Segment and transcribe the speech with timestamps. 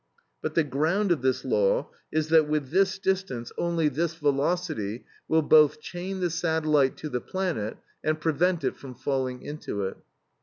[0.41, 5.43] But the ground of this law is, that with this distance only this velocity will
[5.43, 9.97] both chain the satellite to the planet and prevent it from falling into it.